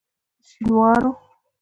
[0.47, 1.11] شینوارو.